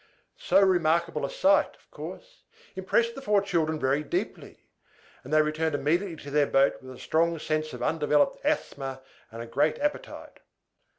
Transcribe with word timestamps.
So 0.39 0.59
remarkable 0.59 1.23
a 1.27 1.29
sight, 1.29 1.75
of 1.75 1.91
course, 1.91 2.41
impressed 2.75 3.13
the 3.13 3.21
four 3.21 3.39
children 3.39 3.79
very 3.79 4.01
deeply; 4.01 4.65
and 5.23 5.31
they 5.31 5.43
returned 5.43 5.75
immediately 5.75 6.15
to 6.23 6.31
their 6.31 6.47
boat 6.47 6.81
with 6.81 6.89
a 6.95 6.99
strong 6.99 7.37
sense 7.37 7.71
of 7.71 7.83
undeveloped 7.83 8.43
asthma 8.43 9.03
and 9.29 9.43
a 9.43 9.45
great 9.45 9.77
appetite. 9.77 10.39